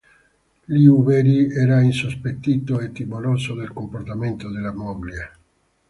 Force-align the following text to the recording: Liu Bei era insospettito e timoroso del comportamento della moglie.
Liu 0.65 1.03
Bei 1.03 1.51
era 1.53 1.81
insospettito 1.81 2.79
e 2.79 2.91
timoroso 2.91 3.53
del 3.53 3.71
comportamento 3.71 4.49
della 4.49 4.73
moglie. 4.73 5.31